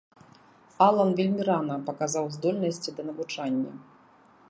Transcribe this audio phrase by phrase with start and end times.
[0.85, 3.71] Алан вельмі рана паказаў здольнасці да навучання.